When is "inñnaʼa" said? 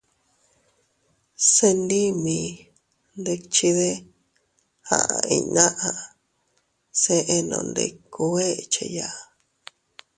5.35-5.89